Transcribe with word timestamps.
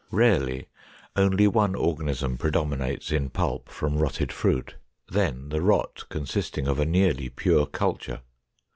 Rarely 0.09 0.67
only 1.15 1.47
one 1.47 1.75
organism 1.75 2.35
predominates 2.35 3.11
in 3.11 3.29
pulp 3.29 3.69
from 3.69 3.99
rotted 3.99 4.31
fruit, 4.33 4.73
then 5.07 5.49
the 5.49 5.61
rot 5.61 6.05
consisting 6.09 6.67
of 6.67 6.79
a 6.79 6.85
nearly 6.85 7.29
pure 7.29 7.67
culture. 7.67 8.21